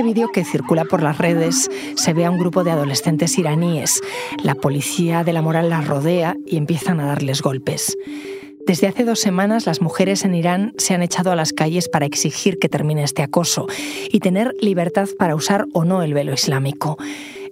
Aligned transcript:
este 0.00 0.14
vídeo 0.14 0.28
que 0.32 0.46
circula 0.46 0.86
por 0.86 1.02
las 1.02 1.18
redes 1.18 1.68
se 1.94 2.14
ve 2.14 2.24
a 2.24 2.30
un 2.30 2.38
grupo 2.38 2.64
de 2.64 2.70
adolescentes 2.70 3.36
iraníes. 3.36 4.00
La 4.42 4.54
policía 4.54 5.24
de 5.24 5.34
la 5.34 5.42
moral 5.42 5.68
las 5.68 5.86
rodea 5.86 6.36
y 6.46 6.56
empiezan 6.56 7.00
a 7.00 7.06
darles 7.06 7.42
golpes. 7.42 7.98
Desde 8.66 8.86
hace 8.86 9.04
dos 9.04 9.20
semanas 9.20 9.66
las 9.66 9.82
mujeres 9.82 10.24
en 10.24 10.34
Irán 10.34 10.72
se 10.78 10.94
han 10.94 11.02
echado 11.02 11.32
a 11.32 11.36
las 11.36 11.52
calles 11.52 11.90
para 11.90 12.06
exigir 12.06 12.58
que 12.58 12.70
termine 12.70 13.02
este 13.02 13.20
acoso 13.20 13.66
y 14.10 14.20
tener 14.20 14.54
libertad 14.62 15.06
para 15.18 15.34
usar 15.34 15.66
o 15.74 15.84
no 15.84 16.02
el 16.02 16.14
velo 16.14 16.32
islámico. 16.32 16.96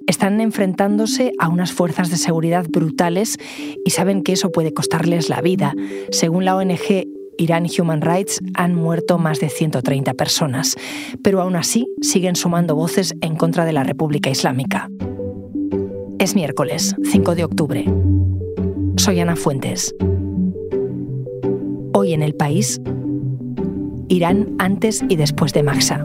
Están 0.07 0.41
enfrentándose 0.41 1.33
a 1.39 1.51
unas 1.51 1.73
fuerzas 1.73 2.09
de 2.09 2.17
seguridad 2.17 2.65
brutales 2.67 3.37
y 3.85 3.91
saben 3.91 4.23
que 4.23 4.33
eso 4.33 4.51
puede 4.51 4.73
costarles 4.73 5.29
la 5.29 5.43
vida. 5.43 5.75
Según 6.13 6.47
la 6.47 6.57
ONG 6.57 7.05
Iran 7.39 7.67
Human 7.67 8.03
Rights 8.03 8.41
han 8.55 8.75
muerto 8.75 9.17
más 9.17 9.41
de 9.41 9.49
130 9.49 10.13
personas, 10.15 10.77
pero 11.23 11.41
aún 11.41 11.57
así 11.57 11.89
siguen 12.03 12.37
sumando 12.37 12.75
voces 12.75 13.15
en 13.21 13.37
contra 13.37 13.65
de 13.65 13.73
la 13.73 13.85
República 13.85 14.29
Islámica. 14.29 14.91
Es 16.19 16.35
miércoles, 16.35 16.97
5 17.11 17.35
de 17.37 17.45
octubre. 17.45 17.85
Soy 18.97 19.21
Ana 19.21 19.37
Fuentes. 19.37 19.95
Hoy 21.93 22.13
en 22.13 22.23
el 22.23 22.35
país, 22.35 22.81
Irán 24.09 24.57
antes 24.59 25.05
y 25.09 25.17
después 25.17 25.53
de 25.53 25.63
Maxa. 25.63 26.05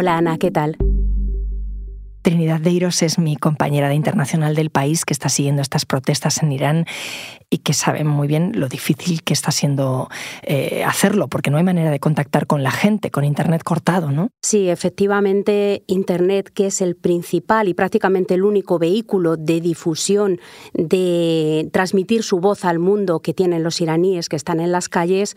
Hola 0.00 0.16
Ana, 0.16 0.38
¿qué 0.38 0.52
tal? 0.52 0.76
Trinidad 2.22 2.60
de 2.60 2.70
Iros 2.70 3.02
es 3.02 3.18
mi 3.18 3.34
compañera 3.34 3.88
de 3.88 3.96
internacional 3.96 4.54
del 4.54 4.70
país 4.70 5.04
que 5.04 5.12
está 5.12 5.28
siguiendo 5.28 5.60
estas 5.60 5.86
protestas 5.86 6.40
en 6.40 6.52
Irán 6.52 6.86
y 7.50 7.58
que 7.58 7.72
sabe 7.72 8.04
muy 8.04 8.28
bien 8.28 8.52
lo 8.54 8.68
difícil 8.68 9.24
que 9.24 9.32
está 9.32 9.50
siendo 9.50 10.08
eh, 10.42 10.84
hacerlo, 10.84 11.26
porque 11.26 11.50
no 11.50 11.56
hay 11.56 11.64
manera 11.64 11.90
de 11.90 11.98
contactar 11.98 12.46
con 12.46 12.62
la 12.62 12.70
gente, 12.70 13.10
con 13.10 13.24
Internet 13.24 13.62
cortado, 13.64 14.12
¿no? 14.12 14.28
Sí, 14.42 14.68
efectivamente, 14.68 15.82
Internet, 15.86 16.50
que 16.52 16.66
es 16.66 16.80
el 16.80 16.94
principal 16.94 17.66
y 17.66 17.74
prácticamente 17.74 18.34
el 18.34 18.44
único 18.44 18.78
vehículo 18.78 19.36
de 19.36 19.60
difusión, 19.60 20.38
de 20.74 21.68
transmitir 21.72 22.22
su 22.22 22.38
voz 22.38 22.64
al 22.64 22.78
mundo 22.78 23.20
que 23.20 23.34
tienen 23.34 23.64
los 23.64 23.80
iraníes 23.80 24.28
que 24.28 24.36
están 24.36 24.60
en 24.60 24.70
las 24.70 24.88
calles, 24.88 25.36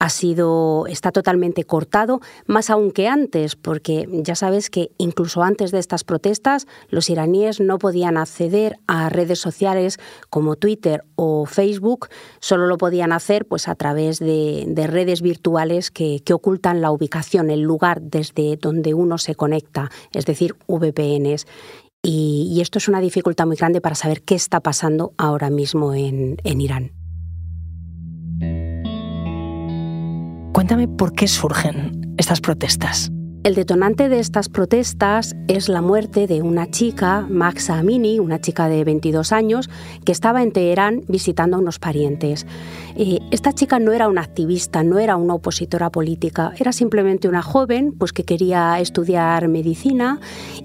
ha 0.00 0.10
sido, 0.10 0.86
está 0.86 1.12
totalmente 1.12 1.64
cortado, 1.64 2.20
más 2.46 2.68
aún 2.68 2.90
que 2.90 3.08
antes, 3.08 3.56
porque 3.56 4.08
ya 4.10 4.34
sabes 4.34 4.68
que 4.68 4.90
incluso 4.98 5.42
antes 5.42 5.70
de 5.70 5.78
estas 5.78 6.04
protestas 6.04 6.66
los 6.88 7.08
iraníes 7.08 7.60
no 7.60 7.78
podían 7.78 8.16
acceder 8.16 8.76
a 8.86 9.08
redes 9.08 9.38
sociales 9.38 9.98
como 10.30 10.56
Twitter 10.56 11.04
o 11.14 11.46
Facebook, 11.46 12.08
solo 12.40 12.66
lo 12.66 12.76
podían 12.76 13.12
hacer 13.12 13.46
pues, 13.46 13.68
a 13.68 13.76
través 13.76 14.18
de, 14.18 14.66
redes 14.86 15.22
virtuales 15.22 15.90
que, 15.90 16.22
ocultan 16.34 16.80
la 16.80 16.90
ubicación, 16.90 17.48
el 17.48 17.60
lugar 17.60 18.02
desde 18.02 18.56
donde 18.56 18.92
uno 18.92 19.18
se 19.18 19.36
conecta, 19.36 19.90
es 20.12 20.26
decir, 20.26 20.56
VPNs. 20.66 21.46
Y, 22.02 22.58
esto 22.60 22.78
es 22.78 22.88
una 22.88 23.00
dificultad 23.00 23.46
muy 23.46 23.56
grande 23.56 23.80
para 23.80 23.94
saber 23.94 24.22
qué 24.22 24.34
está 24.34 24.60
pasando 24.60 25.12
ahora 25.16 25.48
mismo 25.48 25.94
en 25.94 26.36
Irán. 26.42 27.03
Cuéntame 30.64 30.88
por 30.88 31.12
qué 31.12 31.28
surgen 31.28 32.14
estas 32.16 32.40
protestas. 32.40 33.12
El 33.42 33.54
detonante 33.54 34.08
de 34.08 34.18
estas 34.18 34.48
protestas 34.48 35.36
es 35.46 35.68
la 35.68 35.82
muerte 35.82 36.26
de 36.26 36.40
una 36.40 36.70
chica, 36.70 37.26
Maxa 37.28 37.78
Amini, 37.78 38.18
una 38.18 38.40
chica 38.40 38.70
de 38.70 38.82
22 38.82 39.32
años, 39.32 39.68
que 40.06 40.12
estaba 40.12 40.42
en 40.42 40.52
Teherán 40.52 41.02
visitando 41.06 41.58
a 41.58 41.60
unos 41.60 41.78
parientes. 41.78 42.46
Eh, 42.96 43.18
esta 43.30 43.52
chica 43.52 43.78
no 43.78 43.92
era 43.92 44.08
una 44.08 44.22
activista, 44.22 44.82
no 44.82 44.98
era 44.98 45.16
una 45.16 45.34
opositora 45.34 45.90
política, 45.90 46.54
era 46.56 46.72
simplemente 46.72 47.28
una 47.28 47.42
joven 47.42 47.92
pues, 47.92 48.14
que 48.14 48.24
quería 48.24 48.80
estudiar 48.80 49.48
medicina 49.48 50.18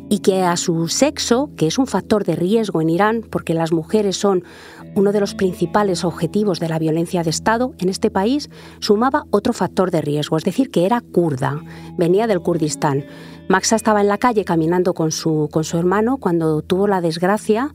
y 0.09 0.19
que 0.19 0.43
a 0.43 0.55
su 0.55 0.87
sexo, 0.87 1.49
que 1.57 1.67
es 1.67 1.77
un 1.77 1.87
factor 1.87 2.23
de 2.23 2.37
riesgo 2.37 2.81
en 2.81 2.89
Irán, 2.89 3.25
porque 3.29 3.53
las 3.53 3.73
mujeres 3.73 4.15
son 4.15 4.45
uno 4.95 5.11
de 5.11 5.19
los 5.19 5.35
principales 5.35 6.03
objetivos 6.03 6.59
de 6.59 6.69
la 6.69 6.79
violencia 6.79 7.23
de 7.23 7.29
Estado 7.29 7.73
en 7.79 7.89
este 7.89 8.11
país, 8.11 8.49
sumaba 8.79 9.25
otro 9.31 9.53
factor 9.53 9.91
de 9.91 10.01
riesgo, 10.01 10.37
es 10.37 10.43
decir, 10.43 10.71
que 10.71 10.85
era 10.85 11.01
kurda, 11.01 11.61
venía 11.97 12.27
del 12.27 12.41
Kurdistán. 12.41 13.05
Maxa 13.47 13.75
estaba 13.75 14.01
en 14.01 14.07
la 14.07 14.17
calle 14.17 14.45
caminando 14.45 14.93
con 14.93 15.11
su, 15.11 15.49
con 15.51 15.63
su 15.63 15.77
hermano 15.77 16.17
cuando 16.17 16.61
tuvo 16.61 16.87
la 16.87 17.01
desgracia 17.01 17.73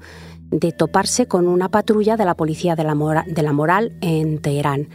de 0.50 0.72
toparse 0.72 1.26
con 1.26 1.48
una 1.48 1.68
patrulla 1.68 2.16
de 2.16 2.24
la 2.24 2.36
policía 2.36 2.76
de 2.76 2.84
la, 2.84 3.24
de 3.26 3.42
la 3.42 3.52
moral 3.52 3.92
en 4.00 4.40
Teherán. 4.40 4.88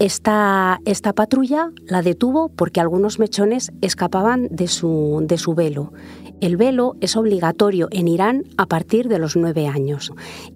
Esta, 0.00 0.80
patrulla 1.14 1.72
la 1.86 2.00
detuvo 2.00 2.48
porque 2.48 2.80
algunos 2.80 3.18
mechones 3.18 3.70
escapaban 3.82 4.48
de 4.50 4.66
su, 4.66 5.22
de 5.26 5.36
su 5.36 5.54
velo. 5.54 5.92
El 6.40 6.56
velo 6.56 6.96
es 7.02 7.16
obligatorio 7.16 7.88
en 7.90 8.08
Irán 8.08 8.44
a 8.56 8.64
partir 8.64 9.08
de 9.08 9.18
los 9.18 9.36
nueve 9.36 9.66
años. 9.66 10.10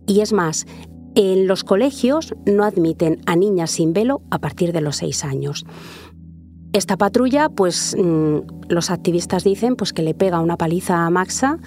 Y 0.07 0.21
es 0.21 0.33
más, 0.33 0.65
en 1.15 1.47
los 1.47 1.63
colegios 1.63 2.35
no 2.47 2.65
admiten 2.65 3.21
a 3.27 3.37
niñas 3.37 3.73
sin 3.73 3.93
velo 3.93 4.23
a 4.31 4.39
partir 4.39 4.73
de 4.73 4.81
los 4.81 4.97
seis 4.97 5.25
años. 5.25 5.67
Esta 6.75 6.97
patrulla, 6.97 7.51
pues 7.51 7.97
mm, 7.97 8.39
los 8.69 8.91
activistas 8.91 9.45
dicen 9.45 9.77
pues, 9.77 9.93
que 9.93 10.03
le 10.03 10.13
pega 10.13 10.41
una 10.41 10.57
paliza 10.57 11.07
a 11.07 11.11
Maxa, 11.11 11.61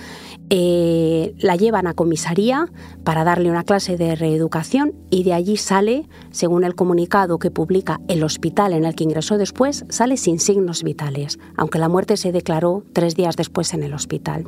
eh, 0.50 1.34
la 1.40 1.56
llevan 1.56 1.88
a 1.88 1.94
comisaría 1.94 2.68
para 3.06 3.24
darle 3.24 3.50
una 3.50 3.64
clase 3.64 3.96
de 3.96 4.18
reeducación 4.18 4.94
y 5.10 5.24
de 5.24 5.34
allí 5.34 5.56
sale, 5.56 6.10
según 6.32 6.66
el 6.66 6.76
comunicado 6.76 7.40
que 7.40 7.52
publica 7.52 8.02
el 8.10 8.22
hospital 8.22 8.74
en 8.74 8.84
el 8.84 8.96
que 8.96 9.06
ingresó 9.06 9.38
después, 9.38 9.86
sale 9.88 10.18
sin 10.18 10.42
signos 10.42 10.84
vitales, 10.84 11.40
aunque 11.56 11.80
la 11.80 11.88
muerte 11.88 12.18
se 12.18 12.34
declaró 12.34 12.84
tres 12.92 13.16
días 13.16 13.38
después 13.38 13.74
en 13.74 13.84
el 13.84 13.94
hospital. 13.94 14.44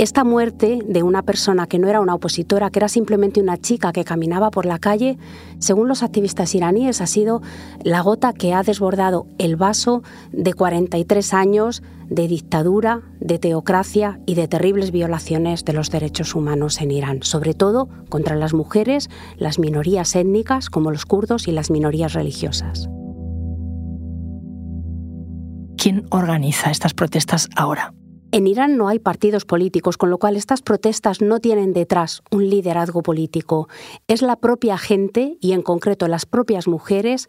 Esta 0.00 0.24
muerte 0.24 0.78
de 0.82 1.02
una 1.02 1.20
persona 1.20 1.66
que 1.66 1.78
no 1.78 1.86
era 1.86 2.00
una 2.00 2.14
opositora, 2.14 2.70
que 2.70 2.78
era 2.78 2.88
simplemente 2.88 3.38
una 3.38 3.58
chica 3.58 3.92
que 3.92 4.02
caminaba 4.02 4.50
por 4.50 4.64
la 4.64 4.78
calle, 4.78 5.18
según 5.58 5.88
los 5.88 6.02
activistas 6.02 6.54
iraníes, 6.54 7.02
ha 7.02 7.06
sido 7.06 7.42
la 7.84 8.00
gota 8.00 8.32
que 8.32 8.54
ha 8.54 8.62
desbordado 8.62 9.26
el 9.36 9.56
vaso 9.56 10.02
de 10.32 10.54
43 10.54 11.34
años 11.34 11.82
de 12.08 12.28
dictadura, 12.28 13.02
de 13.20 13.38
teocracia 13.38 14.20
y 14.24 14.36
de 14.36 14.48
terribles 14.48 14.90
violaciones 14.90 15.66
de 15.66 15.74
los 15.74 15.90
derechos 15.90 16.34
humanos 16.34 16.80
en 16.80 16.92
Irán, 16.92 17.22
sobre 17.22 17.52
todo 17.52 17.90
contra 18.08 18.36
las 18.36 18.54
mujeres, 18.54 19.10
las 19.36 19.58
minorías 19.58 20.16
étnicas 20.16 20.70
como 20.70 20.90
los 20.90 21.04
kurdos 21.04 21.46
y 21.46 21.52
las 21.52 21.70
minorías 21.70 22.14
religiosas. 22.14 22.88
¿Quién 25.76 26.06
organiza 26.08 26.70
estas 26.70 26.94
protestas 26.94 27.50
ahora? 27.54 27.92
En 28.32 28.46
Irán 28.46 28.76
no 28.76 28.86
hay 28.86 29.00
partidos 29.00 29.44
políticos, 29.44 29.96
con 29.96 30.08
lo 30.08 30.18
cual 30.18 30.36
estas 30.36 30.62
protestas 30.62 31.20
no 31.20 31.40
tienen 31.40 31.72
detrás 31.72 32.22
un 32.30 32.48
liderazgo 32.48 33.02
político. 33.02 33.68
Es 34.06 34.22
la 34.22 34.36
propia 34.36 34.78
gente, 34.78 35.36
y 35.40 35.50
en 35.50 35.62
concreto 35.62 36.06
las 36.06 36.26
propias 36.26 36.68
mujeres, 36.68 37.28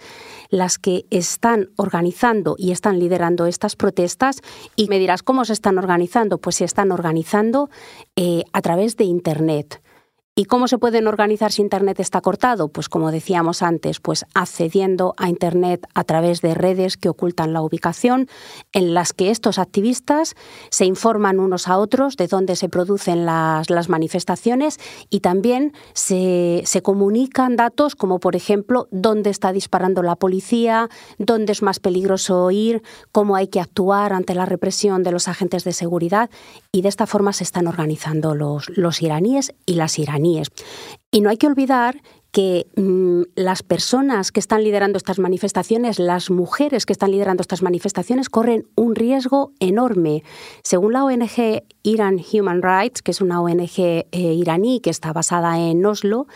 las 0.49 0.77
que 0.77 1.05
están 1.09 1.69
organizando 1.75 2.53
y 2.55 2.69
están 2.71 2.99
liderando 2.99 3.47
estas 3.47 3.75
protestas. 3.75 4.41
Y 4.75 4.89
me 4.89 4.99
dirás, 4.99 5.23
¿cómo 5.23 5.43
se 5.43 5.53
están 5.53 5.79
organizando? 5.79 6.37
Pues 6.37 6.57
se 6.57 6.65
están 6.65 6.91
organizando 6.91 7.71
eh, 8.15 8.43
a 8.53 8.61
través 8.61 8.95
de 8.95 9.05
Internet. 9.05 9.81
¿Y 10.33 10.45
cómo 10.45 10.69
se 10.69 10.77
pueden 10.77 11.07
organizar 11.07 11.51
si 11.51 11.61
Internet 11.61 11.99
está 11.99 12.21
cortado? 12.21 12.69
Pues 12.69 12.87
como 12.87 13.11
decíamos 13.11 13.61
antes, 13.61 13.99
pues 13.99 14.25
accediendo 14.33 15.13
a 15.17 15.27
Internet 15.27 15.85
a 15.93 16.05
través 16.05 16.39
de 16.39 16.53
redes 16.53 16.95
que 16.95 17.09
ocultan 17.09 17.51
la 17.51 17.61
ubicación, 17.61 18.29
en 18.71 18.93
las 18.93 19.11
que 19.11 19.29
estos 19.29 19.59
activistas 19.59 20.35
se 20.69 20.85
informan 20.85 21.41
unos 21.41 21.67
a 21.67 21.77
otros 21.77 22.15
de 22.15 22.27
dónde 22.27 22.55
se 22.55 22.69
producen 22.69 23.25
las, 23.25 23.69
las 23.69 23.89
manifestaciones 23.89 24.79
y 25.09 25.19
también 25.19 25.73
se, 25.93 26.61
se 26.63 26.81
comunican 26.81 27.57
datos 27.57 27.97
como 27.97 28.21
por 28.21 28.37
ejemplo 28.37 28.87
dónde 28.89 29.31
está 29.31 29.51
disparando 29.51 30.01
la 30.01 30.15
policía, 30.15 30.87
dónde 31.17 31.51
es 31.51 31.61
más 31.61 31.81
peligroso 31.81 32.49
ir, 32.51 32.83
cómo 33.11 33.35
hay 33.35 33.49
que 33.49 33.59
actuar 33.59 34.13
ante 34.13 34.33
la 34.33 34.45
represión 34.45 35.03
de 35.03 35.11
los 35.11 35.27
agentes 35.27 35.65
de 35.65 35.73
seguridad 35.73 36.29
y 36.71 36.83
de 36.83 36.87
esta 36.87 37.05
forma 37.05 37.33
se 37.33 37.43
están 37.43 37.67
organizando 37.67 38.33
los, 38.33 38.69
los 38.77 39.01
iraníes 39.01 39.53
y 39.65 39.73
las 39.73 39.99
iraníes. 39.99 40.20
Y 41.11 41.21
no 41.21 41.29
hay 41.29 41.37
que 41.37 41.47
olvidar 41.47 42.01
que 42.31 42.67
mm, 42.77 43.23
las 43.35 43.61
personas 43.61 44.31
que 44.31 44.39
están 44.39 44.63
liderando 44.63 44.97
estas 44.97 45.19
manifestaciones, 45.19 45.99
las 45.99 46.29
mujeres 46.29 46.85
que 46.85 46.93
están 46.93 47.11
liderando 47.11 47.41
estas 47.41 47.61
manifestaciones, 47.61 48.29
corren 48.29 48.67
un 48.75 48.95
riesgo 48.95 49.51
enorme. 49.59 50.23
Según 50.63 50.93
la 50.93 51.03
ONG 51.03 51.63
Iran 51.83 52.21
Human 52.31 52.61
Rights, 52.61 53.01
que 53.01 53.11
es 53.11 53.21
una 53.21 53.41
ONG 53.41 53.77
eh, 53.77 54.05
iraní 54.11 54.79
que 54.79 54.89
está 54.89 55.11
basada 55.11 55.59
en 55.59 55.85
Oslo, 55.85 56.27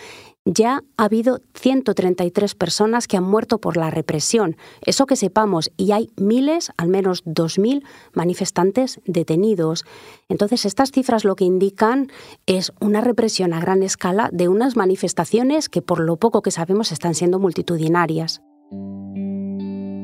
ya 0.46 0.84
ha 0.98 1.04
habido 1.04 1.42
133 1.56 2.54
personas 2.54 3.08
que 3.08 3.18
han 3.18 3.24
muerto 3.24 3.60
por 3.60 3.78
la 3.78 3.90
represión. 3.90 4.56
Eso 4.86 5.08
que 5.08 5.16
sepamos, 5.16 5.72
y 5.76 5.92
hay 5.92 6.12
miles, 6.18 6.72
al 6.78 6.88
menos 6.88 7.26
2.000 7.26 7.84
manifestantes 8.14 9.02
detenidos. 9.06 9.86
Entonces, 10.30 10.66
estas 10.66 10.92
cifras 10.92 11.26
lo 11.26 11.36
que 11.36 11.46
indican 11.46 12.12
es 12.46 12.72
una 12.80 13.02
represión 13.02 13.54
a 13.54 13.60
gran 13.60 13.82
escala 13.82 14.30
de 14.32 14.48
unas 14.48 14.76
manifestaciones 14.76 15.68
que, 15.68 15.82
por 15.82 16.00
lo 16.00 16.18
poco 16.18 16.44
que 16.44 16.52
sabemos, 16.52 16.92
están 16.92 17.16
siendo 17.16 17.40
multitudinarias. 17.40 18.42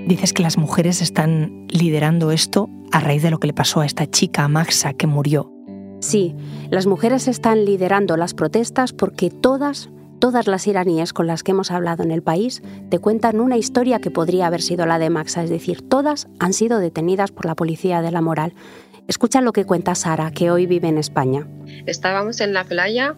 Dices 0.07 0.33
que 0.33 0.41
las 0.41 0.57
mujeres 0.57 1.01
están 1.01 1.67
liderando 1.69 2.31
esto 2.31 2.67
a 2.91 2.99
raíz 2.99 3.21
de 3.21 3.29
lo 3.29 3.39
que 3.39 3.47
le 3.47 3.53
pasó 3.53 3.81
a 3.81 3.85
esta 3.85 4.09
chica, 4.09 4.47
Maxa, 4.47 4.93
que 4.93 5.05
murió. 5.05 5.51
Sí, 5.99 6.35
las 6.71 6.87
mujeres 6.87 7.27
están 7.27 7.63
liderando 7.63 8.17
las 8.17 8.33
protestas 8.33 8.91
porque 8.91 9.29
todas 9.29 9.91
Todas 10.21 10.45
las 10.45 10.67
iraníes 10.67 11.13
con 11.13 11.25
las 11.25 11.41
que 11.41 11.49
hemos 11.49 11.71
hablado 11.71 12.03
en 12.03 12.11
el 12.11 12.21
país 12.21 12.61
te 12.91 12.99
cuentan 12.99 13.39
una 13.39 13.57
historia 13.57 13.97
que 13.97 14.11
podría 14.11 14.45
haber 14.45 14.61
sido 14.61 14.85
la 14.85 14.99
de 14.99 15.09
Maxa, 15.09 15.43
es 15.43 15.49
decir, 15.49 15.81
todas 15.81 16.27
han 16.37 16.53
sido 16.53 16.77
detenidas 16.77 17.31
por 17.31 17.47
la 17.47 17.55
policía 17.55 18.03
de 18.03 18.11
la 18.11 18.21
moral. 18.21 18.53
Escucha 19.07 19.41
lo 19.41 19.51
que 19.51 19.65
cuenta 19.65 19.95
Sara, 19.95 20.29
que 20.29 20.51
hoy 20.51 20.67
vive 20.67 20.89
en 20.89 20.99
España. 20.99 21.47
Estábamos 21.87 22.39
en 22.39 22.53
la 22.53 22.65
playa, 22.65 23.15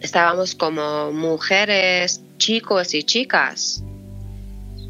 estábamos 0.00 0.56
como 0.56 1.12
mujeres, 1.12 2.20
chicos 2.38 2.92
y 2.92 3.04
chicas, 3.04 3.84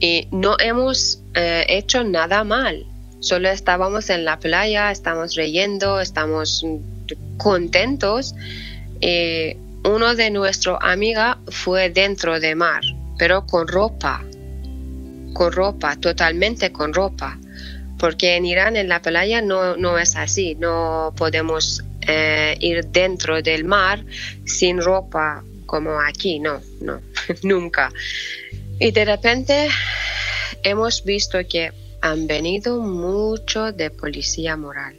y 0.00 0.26
no 0.30 0.56
hemos 0.58 1.20
eh, 1.34 1.66
hecho 1.68 2.02
nada 2.02 2.44
mal. 2.44 2.86
Solo 3.18 3.50
estábamos 3.50 4.08
en 4.08 4.24
la 4.24 4.38
playa, 4.38 4.90
estamos 4.90 5.34
reyendo, 5.34 6.00
estamos 6.00 6.64
contentos. 7.36 8.34
Y 9.02 9.56
uno 9.84 10.14
de 10.14 10.30
nuestros 10.30 10.78
amigas 10.80 11.36
fue 11.48 11.90
dentro 11.90 12.38
de 12.38 12.54
mar, 12.54 12.82
pero 13.18 13.46
con 13.46 13.66
ropa, 13.66 14.22
con 15.32 15.52
ropa, 15.52 15.96
totalmente 15.96 16.72
con 16.72 16.92
ropa, 16.92 17.38
porque 17.98 18.36
en 18.36 18.46
Irán 18.46 18.76
en 18.76 18.88
la 18.88 19.00
playa 19.00 19.42
no, 19.42 19.76
no 19.76 19.98
es 19.98 20.16
así, 20.16 20.54
no 20.54 21.14
podemos 21.16 21.82
eh, 22.06 22.56
ir 22.60 22.86
dentro 22.86 23.42
del 23.42 23.64
mar 23.64 24.04
sin 24.44 24.80
ropa 24.80 25.44
como 25.66 26.00
aquí, 26.00 26.40
no, 26.40 26.60
no, 26.80 27.00
nunca. 27.42 27.92
Y 28.78 28.90
de 28.90 29.04
repente 29.04 29.68
hemos 30.64 31.04
visto 31.04 31.38
que 31.48 31.72
han 32.02 32.26
venido 32.26 32.80
mucho 32.80 33.72
de 33.72 33.90
policía 33.90 34.56
moral. 34.56 34.98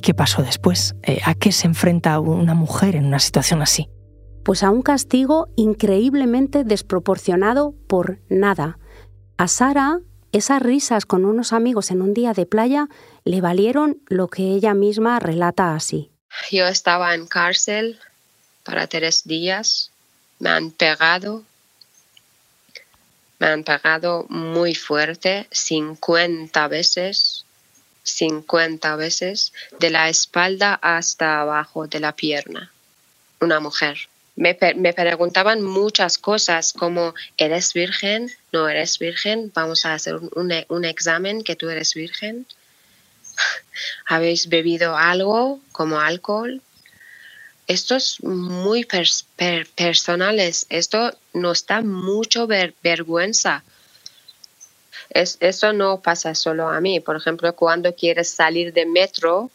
¿Y 0.00 0.02
qué 0.02 0.14
pasó 0.14 0.42
después? 0.42 0.94
Eh, 1.02 1.20
¿A 1.26 1.34
qué 1.34 1.52
se 1.52 1.66
enfrenta 1.66 2.18
una 2.20 2.54
mujer 2.54 2.96
en 2.96 3.04
una 3.04 3.18
situación 3.18 3.60
así? 3.60 3.90
Pues 4.46 4.62
a 4.62 4.70
un 4.70 4.80
castigo 4.80 5.48
increíblemente 5.56 6.64
desproporcionado 6.64 7.74
por 7.86 8.18
nada. 8.30 8.78
A 9.36 9.46
Sara, 9.46 10.00
esas 10.32 10.62
risas 10.62 11.04
con 11.04 11.26
unos 11.26 11.52
amigos 11.52 11.90
en 11.90 12.00
un 12.00 12.14
día 12.14 12.32
de 12.32 12.46
playa 12.46 12.88
le 13.26 13.42
valieron 13.42 14.00
lo 14.06 14.28
que 14.28 14.44
ella 14.44 14.72
misma 14.72 15.18
relata 15.18 15.74
así. 15.74 16.10
Yo 16.50 16.66
estaba 16.66 17.14
en 17.14 17.26
cárcel 17.26 17.98
para 18.64 18.86
tres 18.86 19.24
días, 19.24 19.90
me 20.38 20.48
han 20.48 20.70
pegado, 20.70 21.42
me 23.38 23.48
han 23.48 23.64
pegado 23.64 24.24
muy 24.30 24.74
fuerte, 24.74 25.46
50 25.50 26.68
veces 26.68 27.44
50 28.02 28.96
veces 28.96 29.52
de 29.78 29.90
la 29.90 30.08
espalda 30.08 30.74
hasta 30.74 31.40
abajo 31.40 31.86
de 31.86 32.00
la 32.00 32.14
pierna. 32.14 32.72
Una 33.40 33.60
mujer. 33.60 34.08
Me, 34.36 34.54
preguntaban 34.54 35.60
muchas 35.60 36.16
cosas 36.16 36.72
como, 36.72 37.14
¿eres 37.36 37.74
virgen? 37.74 38.30
¿No 38.52 38.68
eres 38.68 38.98
virgen? 38.98 39.52
Vamos 39.54 39.84
a 39.84 39.94
hacer 39.94 40.16
un, 40.16 40.84
examen 40.84 41.42
que 41.42 41.56
tú 41.56 41.68
eres 41.68 41.94
virgen. 41.94 42.46
¿Habéis 44.06 44.48
bebido 44.48 44.96
algo 44.96 45.60
como 45.72 46.00
alcohol? 46.00 46.62
Esto 47.66 47.96
es 47.96 48.22
muy 48.22 48.86
personal. 49.76 50.40
Esto 50.40 51.18
nos 51.34 51.66
da 51.66 51.82
mucho 51.82 52.46
vergüenza 52.46 53.62
eso 55.10 55.72
no 55.72 56.00
pasa 56.00 56.34
solo 56.34 56.68
a 56.68 56.80
mí. 56.80 57.00
Por 57.00 57.16
ejemplo, 57.16 57.54
cuando 57.54 57.94
quieres 57.94 58.30
salir 58.30 58.72
de 58.72 58.86
metro, 58.86 59.50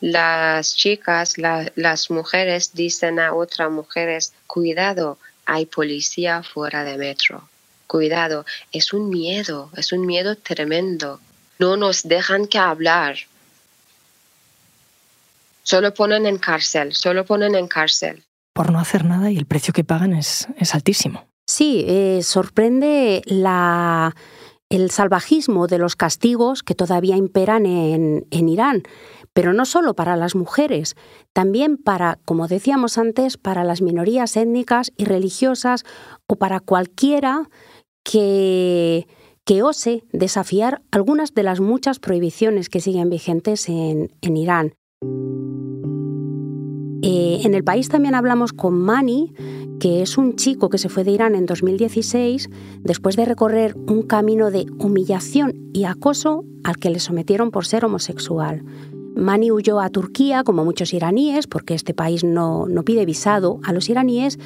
las 0.00 0.76
chicas, 0.76 1.34
las 1.38 2.10
mujeres 2.10 2.74
dicen 2.74 3.18
a 3.18 3.34
otras 3.34 3.70
mujeres, 3.70 4.34
cuidado, 4.46 5.18
hay 5.46 5.66
policía 5.66 6.42
fuera 6.42 6.84
de 6.84 6.98
metro. 6.98 7.48
Cuidado, 7.86 8.44
es 8.72 8.92
un 8.92 9.08
miedo, 9.08 9.70
es 9.76 9.92
un 9.92 10.04
miedo 10.04 10.36
tremendo. 10.36 11.20
No 11.58 11.76
nos 11.76 12.02
dejan 12.02 12.46
que 12.46 12.58
hablar. 12.58 13.16
Solo 15.62 15.94
ponen 15.94 16.26
en 16.26 16.38
cárcel, 16.38 16.94
solo 16.94 17.24
ponen 17.24 17.54
en 17.54 17.68
cárcel. 17.68 18.22
Por 18.52 18.70
no 18.70 18.78
hacer 18.78 19.04
nada 19.04 19.30
y 19.30 19.36
el 19.36 19.46
precio 19.46 19.72
que 19.72 19.84
pagan 19.84 20.12
es 20.12 20.46
altísimo. 20.74 21.26
Sí, 21.46 21.84
eh, 21.86 22.20
sorprende 22.22 23.22
el 24.68 24.90
salvajismo 24.90 25.68
de 25.68 25.78
los 25.78 25.94
castigos 25.94 26.64
que 26.64 26.74
todavía 26.74 27.16
imperan 27.16 27.66
en, 27.66 28.48
Irán, 28.48 28.82
pero 29.32 29.52
no 29.52 29.64
solo 29.64 29.94
para 29.94 30.16
las 30.16 30.34
mujeres, 30.34 30.96
también 31.32 31.76
para, 31.76 32.18
como 32.24 32.48
decíamos 32.48 32.98
antes, 32.98 33.36
para 33.36 33.62
las 33.62 33.80
minorías 33.80 34.36
étnicas 34.36 34.92
y 34.96 35.04
religiosas 35.04 35.84
o 36.26 36.34
para 36.34 36.58
cualquiera 36.58 37.48
que, 38.02 39.06
ose 39.62 40.02
desafiar 40.12 40.82
algunas 40.90 41.32
de 41.32 41.44
las 41.44 41.60
muchas 41.60 42.00
prohibiciones 42.00 42.68
que 42.68 42.80
siguen 42.80 43.08
vigentes 43.08 43.68
en, 43.68 44.12
en 44.20 44.36
Irán. 44.36 44.74
Eh, 47.08 47.42
en 47.44 47.54
el 47.54 47.62
país 47.62 47.88
también 47.88 48.16
hablamos 48.16 48.52
con 48.52 48.74
Mani, 48.80 49.32
que 49.78 50.02
es 50.02 50.18
un 50.18 50.34
chico 50.34 50.70
que 50.70 50.78
se 50.78 50.88
fue 50.88 51.04
de 51.04 51.12
Irán 51.12 51.36
en 51.36 51.46
2016 51.46 52.50
después 52.82 53.14
de 53.14 53.24
recorrer 53.24 53.76
un 53.76 54.02
camino 54.02 54.50
de 54.50 54.66
humillación 54.78 55.70
y 55.72 55.84
acoso 55.84 56.44
al 56.64 56.78
que 56.78 56.90
le 56.90 56.98
sometieron 56.98 57.52
por 57.52 57.64
ser 57.64 57.84
homosexual. 57.84 58.64
Mani 59.14 59.52
huyó 59.52 59.78
a 59.78 59.88
Turquía, 59.88 60.42
como 60.42 60.64
muchos 60.64 60.92
iraníes, 60.92 61.46
porque 61.46 61.74
este 61.74 61.94
país 61.94 62.24
no, 62.24 62.66
pide 62.84 63.06
visado 63.06 63.60
a 63.62 63.72
los 63.72 63.88
iraníes, 63.88 64.40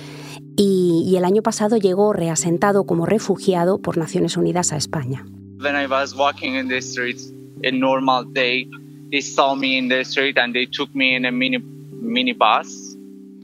y, 0.55 1.05
y, 1.07 1.17
el 1.17 1.25
año 1.25 1.43
pasado 1.43 1.79
llegó 1.79 2.13
reasentado 2.13 2.85
como 2.85 3.07
refugiado 3.07 3.79
por 3.79 3.97
Naciones 3.97 4.37
Unidas 4.37 4.75
a 4.75 4.77
España. 4.77 5.25
When 5.61 5.75
I 5.75 5.87
was 5.87 6.15
walking 6.15 6.57
in 6.57 6.69
the 6.69 6.83
streets, 6.83 7.33
a 7.65 7.73
normal 7.73 8.27
day, 8.35 8.69
they 9.11 9.23
saw 9.23 9.55
me 9.55 9.79
in 9.79 9.89
the 9.89 10.05
street 10.05 10.37
and 10.37 10.53
they 10.53 10.67
took 10.67 10.95
me 10.95 11.17
in 11.17 11.25
a 11.25 11.33
mini 11.33 11.59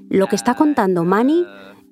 lo 0.08 0.26
que 0.26 0.36
está 0.36 0.54
contando 0.54 1.04
Manny 1.04 1.44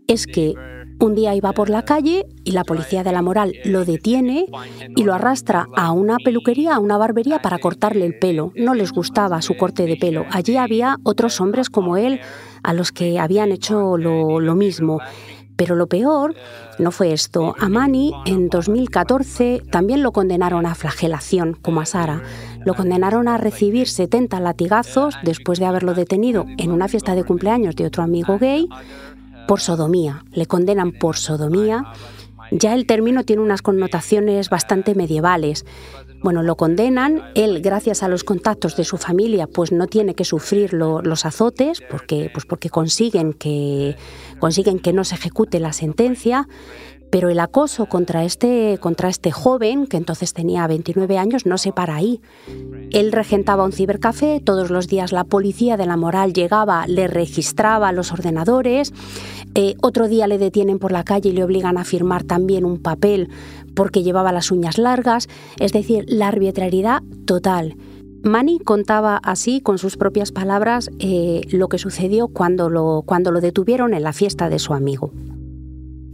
es 0.06 0.26
que 0.26 0.54
un 1.00 1.14
día 1.14 1.34
iba 1.34 1.52
por 1.52 1.70
la 1.70 1.84
calle 1.84 2.24
y 2.44 2.52
la 2.52 2.62
policía 2.62 3.02
de 3.02 3.12
la 3.12 3.22
moral 3.22 3.54
lo 3.64 3.84
detiene 3.84 4.46
y 4.94 5.02
lo 5.02 5.12
arrastra 5.12 5.66
a 5.76 5.90
una 5.92 6.18
peluquería, 6.18 6.74
a 6.74 6.78
una 6.78 6.96
barbería 6.96 7.40
para 7.42 7.58
cortarle 7.58 8.06
el 8.06 8.18
pelo. 8.18 8.52
No 8.54 8.74
les 8.74 8.92
gustaba 8.92 9.42
su 9.42 9.56
corte 9.56 9.86
de 9.86 9.96
pelo. 9.96 10.24
Allí 10.30 10.56
había 10.56 10.98
otros 11.02 11.40
hombres 11.40 11.68
como 11.68 11.96
él 11.96 12.20
a 12.62 12.72
los 12.72 12.92
que 12.92 13.18
habían 13.18 13.50
hecho 13.50 13.98
lo, 13.98 14.38
lo 14.40 14.54
mismo. 14.54 15.00
Pero 15.56 15.76
lo 15.76 15.88
peor 15.88 16.34
no 16.78 16.90
fue 16.90 17.12
esto. 17.12 17.54
A 17.58 17.68
Mani 17.68 18.12
en 18.26 18.48
2014 18.48 19.62
también 19.70 20.02
lo 20.02 20.12
condenaron 20.12 20.66
a 20.66 20.74
flagelación, 20.74 21.54
como 21.60 21.80
a 21.80 21.86
Sara. 21.86 22.22
Lo 22.64 22.74
condenaron 22.74 23.28
a 23.28 23.38
recibir 23.38 23.88
70 23.88 24.40
latigazos 24.40 25.16
después 25.22 25.58
de 25.58 25.66
haberlo 25.66 25.94
detenido 25.94 26.46
en 26.58 26.72
una 26.72 26.88
fiesta 26.88 27.14
de 27.14 27.24
cumpleaños 27.24 27.76
de 27.76 27.86
otro 27.86 28.02
amigo 28.02 28.38
gay 28.38 28.68
por 29.46 29.60
sodomía. 29.60 30.24
Le 30.32 30.46
condenan 30.46 30.92
por 30.92 31.16
sodomía. 31.16 31.84
Ya 32.50 32.74
el 32.74 32.86
término 32.86 33.24
tiene 33.24 33.42
unas 33.42 33.62
connotaciones 33.62 34.50
bastante 34.50 34.94
medievales. 34.94 35.64
Bueno, 36.24 36.42
lo 36.42 36.56
condenan, 36.56 37.20
él 37.34 37.60
gracias 37.60 38.02
a 38.02 38.08
los 38.08 38.24
contactos 38.24 38.76
de 38.76 38.84
su 38.84 38.96
familia 38.96 39.46
pues 39.46 39.72
no 39.72 39.86
tiene 39.86 40.14
que 40.14 40.24
sufrir 40.24 40.72
los 40.72 41.26
azotes 41.26 41.82
porque, 41.90 42.30
pues 42.32 42.46
porque 42.46 42.70
consiguen, 42.70 43.34
que, 43.34 43.94
consiguen 44.38 44.78
que 44.78 44.94
no 44.94 45.04
se 45.04 45.16
ejecute 45.16 45.60
la 45.60 45.74
sentencia, 45.74 46.48
pero 47.10 47.28
el 47.28 47.38
acoso 47.38 47.86
contra 47.86 48.24
este, 48.24 48.78
contra 48.80 49.10
este 49.10 49.32
joven, 49.32 49.86
que 49.86 49.98
entonces 49.98 50.32
tenía 50.32 50.66
29 50.66 51.18
años, 51.18 51.44
no 51.44 51.58
se 51.58 51.72
para 51.72 51.96
ahí. 51.96 52.22
Él 52.90 53.12
regentaba 53.12 53.64
un 53.64 53.72
cibercafé, 53.72 54.40
todos 54.40 54.70
los 54.70 54.88
días 54.88 55.12
la 55.12 55.24
policía 55.24 55.76
de 55.76 55.84
la 55.84 55.98
moral 55.98 56.32
llegaba, 56.32 56.86
le 56.86 57.06
registraba 57.06 57.92
los 57.92 58.12
ordenadores, 58.12 58.94
eh, 59.54 59.76
otro 59.82 60.08
día 60.08 60.26
le 60.26 60.38
detienen 60.38 60.78
por 60.78 60.90
la 60.90 61.04
calle 61.04 61.28
y 61.28 61.32
le 61.32 61.44
obligan 61.44 61.78
a 61.78 61.84
firmar 61.84 62.24
también 62.24 62.64
un 62.64 62.82
papel 62.82 63.28
porque 63.74 64.02
llevaba 64.02 64.32
las 64.32 64.50
uñas 64.50 64.78
largas, 64.78 65.28
es 65.58 65.72
decir, 65.72 66.04
la 66.08 66.28
arbitrariedad 66.28 67.02
total. 67.26 67.76
Mani 68.22 68.58
contaba 68.58 69.18
así, 69.22 69.60
con 69.60 69.76
sus 69.76 69.98
propias 69.98 70.32
palabras, 70.32 70.90
eh, 70.98 71.42
lo 71.50 71.68
que 71.68 71.76
sucedió 71.76 72.28
cuando 72.28 72.70
lo, 72.70 73.02
cuando 73.04 73.30
lo 73.30 73.42
detuvieron 73.42 73.92
en 73.92 74.02
la 74.02 74.14
fiesta 74.14 74.48
de 74.48 74.58
su 74.58 74.72
amigo. 74.72 75.12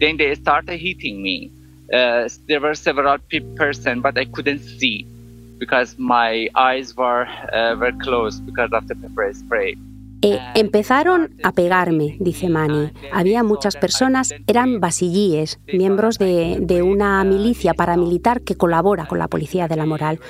Then 0.00 0.16
they 0.16 0.34
started 0.34 0.80
hitting 0.80 1.22
me. 1.22 1.52
Uh, 1.92 2.28
there 2.46 2.60
were 2.60 2.74
several 2.74 3.18
persons, 3.56 4.02
but 4.02 4.16
I 4.16 4.24
couldn't 4.26 4.60
see 4.60 5.06
because 5.58 5.96
my 5.98 6.48
eyes 6.54 6.96
were, 6.96 7.26
uh, 7.52 7.76
were 7.78 7.92
closed 7.98 8.44
because 8.44 8.72
of 8.72 8.88
the 8.88 8.96
pepper 8.96 9.32
spray. 9.32 9.76
Eh, 10.22 10.38
empezaron 10.54 11.34
a 11.42 11.52
pegarme, 11.52 12.16
dice 12.20 12.50
Mani. 12.50 12.92
Había 13.12 13.42
muchas 13.42 13.76
personas, 13.76 14.34
eran 14.46 14.78
basillíes, 14.78 15.60
miembros 15.72 16.18
de, 16.18 16.82
una 16.82 17.22
milicia 17.24 17.74
paramilitar 17.74 18.42
que 18.42 18.54
colabora 18.54 19.06
con 19.06 19.18
la 19.18 19.28
policía 19.28 19.66
de 19.66 19.76
la 19.76 19.86
moral. 19.86 20.20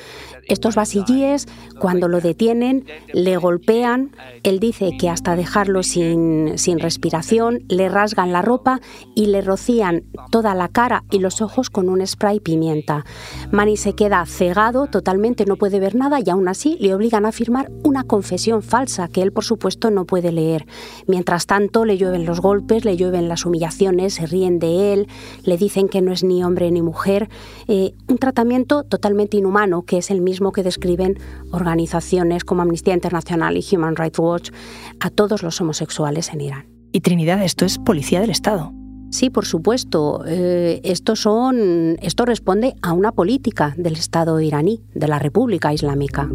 Estos 0.47 0.75
basillíes, 0.75 1.47
cuando 1.79 2.09
lo 2.09 2.21
detienen, 2.21 2.85
le 3.13 3.37
golpean. 3.37 4.11
Él 4.43 4.59
dice 4.59 4.93
que 4.99 5.09
hasta 5.09 5.37
dejarlo 5.37 5.83
sin, 5.83 6.59
sin 6.59 6.79
respiración, 6.79 7.65
le 7.69 7.89
rasgan 7.89 8.33
la 8.33 8.43
ropa 8.43 8.81
y 9.15 9.27
le 9.27 9.43
rocían 9.43 10.05
toda 10.31 10.55
la 10.55 10.69
cara 10.69 11.05
y 11.11 11.19
los 11.19 11.41
ojos 11.41 11.71
con 11.71 11.89
un 11.89 12.05
spray 12.07 12.41
pimienta. 12.41 13.05
Manny 13.51 13.77
se 13.77 13.95
queda 13.95 14.25
cegado 14.27 14.87
totalmente, 14.87 15.47
no 15.47 15.57
puede 15.57 15.79
ver 15.79 15.95
nada 15.95 16.19
y 16.25 16.31
aún 16.31 16.49
así 16.49 16.77
le 16.81 16.95
obligan 16.95 17.27
a 17.27 17.33
firmar 17.33 17.71
una 17.85 18.05
confesión 18.05 18.63
falsa 18.63 19.09
que 19.09 19.23
él, 19.23 19.33
por 19.33 19.45
supuesto, 19.45 19.80
no 19.89 20.05
puede 20.05 20.33
leer. 20.33 20.67
Mientras 21.07 21.47
tanto, 21.47 21.87
le 21.87 21.97
llueven 21.97 22.27
los 22.27 22.41
golpes, 22.43 22.85
le 22.85 22.99
llueven 22.99 23.29
las 23.29 23.47
humillaciones, 23.47 24.15
se 24.15 24.27
ríen 24.27 24.59
de 24.59 24.93
él, 24.93 25.07
le 25.45 25.57
dicen 25.57 25.89
que 25.89 26.03
no 26.03 26.13
es 26.13 26.23
ni 26.23 26.45
hombre 26.45 26.71
ni 26.71 26.83
mujer. 26.83 27.31
Eh, 27.69 27.95
un 28.09 28.19
tratamiento 28.19 28.83
totalmente 28.83 29.39
inhumano 29.39 29.83
que 29.83 29.97
es 29.99 30.11
el 30.11 30.21
mismo 30.21 30.53
que 30.53 30.63
describen 30.63 31.19
organizaciones 31.53 32.45
como 32.45 32.63
Amnistía 32.63 32.93
Internacional 32.93 33.57
y 33.57 33.65
Human 33.75 33.97
Rights 33.97 34.19
Watch 34.19 34.51
a 34.99 35.09
todos 35.09 35.43
los 35.43 35.59
homosexuales 35.61 36.33
en 36.35 36.41
Irán. 36.43 36.67
Y 36.93 37.01
Trinidad, 37.01 37.43
esto 37.43 37.65
es 37.65 37.79
policía 37.79 38.21
del 38.21 38.31
Estado. 38.31 38.73
Sí, 39.11 39.29
por 39.29 39.45
supuesto. 39.45 40.25
Eh, 40.27 40.81
esto, 40.85 41.17
son, 41.17 41.97
esto 42.01 42.25
responde 42.25 42.75
a 42.81 42.93
una 42.93 43.13
política 43.13 43.75
del 43.77 43.95
Estado 43.95 44.41
iraní, 44.41 44.83
de 44.95 45.09
la 45.09 45.19
República 45.19 45.73
Islámica. 45.73 46.29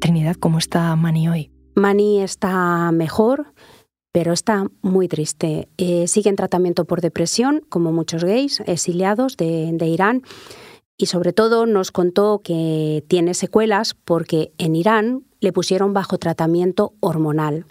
Trinidad, 0.00 0.36
¿cómo 0.36 0.58
está 0.58 0.94
Mani 0.96 1.28
hoy? 1.28 1.50
Mani 1.74 2.22
está 2.22 2.90
mejor, 2.92 3.52
pero 4.12 4.32
está 4.32 4.66
muy 4.82 5.08
triste. 5.08 5.68
Eh, 5.76 6.06
sigue 6.08 6.30
en 6.30 6.36
tratamiento 6.36 6.84
por 6.84 7.00
depresión, 7.00 7.62
como 7.68 7.92
muchos 7.92 8.24
gays 8.24 8.60
exiliados 8.66 9.36
de, 9.36 9.70
de 9.72 9.86
Irán 9.86 10.22
y 10.98 11.06
sobre 11.06 11.32
todo 11.32 11.64
nos 11.64 11.92
contó 11.92 12.40
que 12.42 13.04
tiene 13.06 13.34
secuelas 13.34 13.94
porque 13.94 14.52
en 14.58 14.74
Irán 14.74 15.24
le 15.40 15.52
pusieron 15.52 15.92
bajo 15.94 16.18
tratamiento 16.18 16.94
hormonal. 17.00 17.66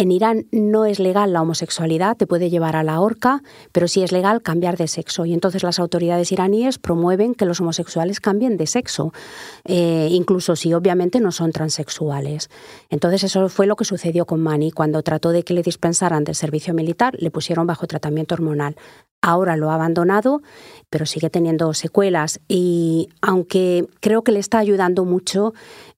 En 0.00 0.12
Irán 0.12 0.46
no 0.50 0.86
es 0.86 0.98
legal 0.98 1.34
la 1.34 1.42
homosexualidad, 1.42 2.16
te 2.16 2.26
puede 2.26 2.48
llevar 2.48 2.74
a 2.74 2.82
la 2.82 3.02
horca, 3.02 3.42
pero 3.70 3.86
sí 3.86 4.02
es 4.02 4.12
legal 4.12 4.40
cambiar 4.40 4.78
de 4.78 4.88
sexo. 4.88 5.26
Y 5.26 5.34
entonces 5.34 5.62
las 5.62 5.78
autoridades 5.78 6.32
iraníes 6.32 6.78
promueven 6.78 7.34
que 7.34 7.44
los 7.44 7.60
homosexuales 7.60 8.18
cambien 8.18 8.56
de 8.56 8.66
sexo, 8.66 9.12
eh, 9.66 10.08
incluso 10.10 10.56
si 10.56 10.72
obviamente 10.72 11.20
no 11.20 11.32
son 11.32 11.52
transexuales. 11.52 12.48
Entonces 12.88 13.24
eso 13.24 13.50
fue 13.50 13.66
lo 13.66 13.76
que 13.76 13.84
sucedió 13.84 14.24
con 14.24 14.40
Mani. 14.40 14.70
Cuando 14.70 15.02
trató 15.02 15.32
de 15.32 15.42
que 15.42 15.52
le 15.52 15.60
dispensaran 15.60 16.24
del 16.24 16.34
servicio 16.34 16.72
militar, 16.72 17.14
le 17.18 17.30
pusieron 17.30 17.66
bajo 17.66 17.86
tratamiento 17.86 18.34
hormonal. 18.34 18.76
Ahora 19.22 19.56
lo 19.56 19.70
ha 19.70 19.74
abandonado, 19.74 20.40
pero 20.88 21.04
sigue 21.04 21.28
teniendo 21.28 21.74
secuelas. 21.74 22.40
Y 22.48 23.10
aunque 23.20 23.86
creo 24.00 24.22
que 24.22 24.32
le 24.32 24.38
está 24.38 24.56
ayudando 24.58 25.04
mucho 25.04 25.52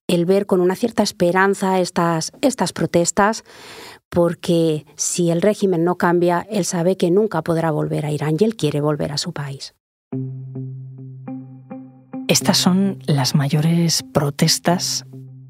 el 0.06 0.26
ver 0.26 0.46
con 0.46 0.60
una 0.60 0.76
cierta 0.76 1.02
esperanza 1.02 1.80
estas, 1.80 2.32
estas 2.40 2.72
protestas, 2.72 3.44
porque 4.08 4.84
si 4.96 5.30
el 5.30 5.42
régimen 5.42 5.84
no 5.84 5.96
cambia, 5.96 6.46
él 6.50 6.64
sabe 6.64 6.96
que 6.96 7.10
nunca 7.10 7.42
podrá 7.42 7.70
volver 7.70 8.04
a 8.04 8.10
Irán 8.10 8.36
y 8.38 8.44
él 8.44 8.56
quiere 8.56 8.80
volver 8.80 9.12
a 9.12 9.18
su 9.18 9.32
país. 9.32 9.74
Estas 12.28 12.58
son 12.58 12.98
las 13.06 13.34
mayores 13.34 14.02
protestas 14.12 15.04